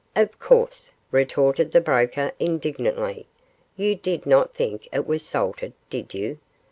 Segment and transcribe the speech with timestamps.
[0.15, 3.27] 'Of course,' retorted the Broker, indignantly;
[3.77, 6.39] 'you did not think it was salted, did you?